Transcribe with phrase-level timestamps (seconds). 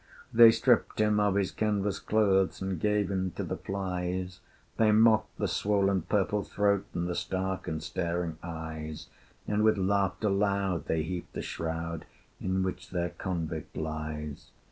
[0.33, 4.39] They stripped him of his canvas clothes, And gave him to the flies;
[4.77, 9.09] They mocked the swollen purple throat And the stark and staring eyes:
[9.47, 12.05] And with laughter loud they heaped the shroud
[12.39, 14.49] In which their convict lies.